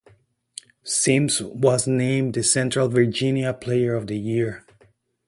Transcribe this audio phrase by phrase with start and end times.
[0.83, 4.65] Simms was named the Central Virginia Player of the Year.